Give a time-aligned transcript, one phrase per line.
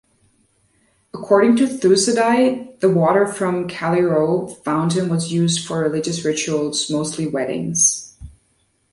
[1.13, 8.15] According to Thucydide, the water from Callirhoe fountain was used for religious rituals, mostly weddings.